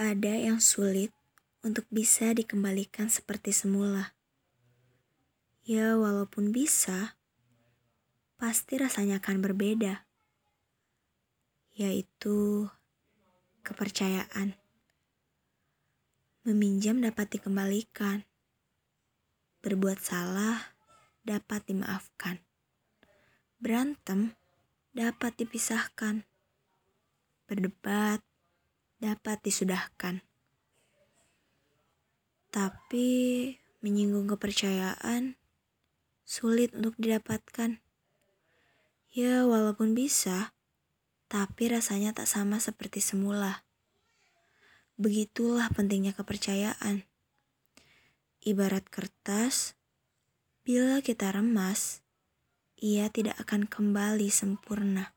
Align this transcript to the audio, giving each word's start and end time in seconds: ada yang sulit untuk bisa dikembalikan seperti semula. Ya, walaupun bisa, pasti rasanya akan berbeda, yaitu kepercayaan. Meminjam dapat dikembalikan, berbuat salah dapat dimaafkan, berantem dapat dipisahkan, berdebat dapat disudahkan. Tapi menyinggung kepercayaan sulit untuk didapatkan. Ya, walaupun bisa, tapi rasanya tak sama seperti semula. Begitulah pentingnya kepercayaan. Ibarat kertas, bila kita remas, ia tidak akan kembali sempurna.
ada 0.00 0.32
yang 0.32 0.64
sulit 0.64 1.12
untuk 1.60 1.84
bisa 1.92 2.32
dikembalikan 2.32 3.12
seperti 3.12 3.52
semula. 3.52 4.16
Ya, 5.60 5.92
walaupun 6.00 6.56
bisa, 6.56 7.20
pasti 8.40 8.80
rasanya 8.80 9.20
akan 9.20 9.44
berbeda, 9.44 10.08
yaitu 11.76 12.64
kepercayaan. 13.60 14.56
Meminjam 16.48 17.04
dapat 17.04 17.36
dikembalikan, 17.36 18.24
berbuat 19.60 20.00
salah 20.00 20.80
dapat 21.28 21.60
dimaafkan, 21.68 22.40
berantem 23.60 24.32
dapat 24.96 25.36
dipisahkan, 25.44 26.24
berdebat 27.44 28.24
dapat 29.00 29.40
disudahkan. 29.40 30.20
Tapi 32.52 33.08
menyinggung 33.80 34.28
kepercayaan 34.28 35.40
sulit 36.28 36.70
untuk 36.76 36.94
didapatkan. 37.00 37.82
Ya, 39.10 39.42
walaupun 39.42 39.98
bisa, 39.98 40.54
tapi 41.26 41.72
rasanya 41.72 42.14
tak 42.14 42.30
sama 42.30 42.62
seperti 42.62 43.02
semula. 43.02 43.66
Begitulah 44.94 45.66
pentingnya 45.74 46.14
kepercayaan. 46.14 47.08
Ibarat 48.44 48.86
kertas, 48.86 49.74
bila 50.62 51.02
kita 51.02 51.34
remas, 51.34 52.04
ia 52.78 53.10
tidak 53.10 53.36
akan 53.42 53.66
kembali 53.66 54.28
sempurna. 54.30 55.16